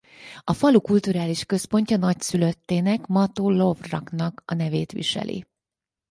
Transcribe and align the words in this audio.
A 0.43 0.53
falu 0.53 0.81
kulturális 0.81 1.45
központja 1.45 1.97
nagy 1.97 2.21
szülöttének 2.21 3.05
Mato 3.07 3.49
Lovraknak 3.49 4.43
a 4.45 4.53
nevét 4.53 4.91
viseli. 4.91 5.45